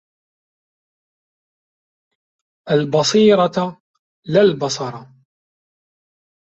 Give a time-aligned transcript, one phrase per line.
[2.69, 3.77] البصيرة..
[4.27, 5.05] لا البصر.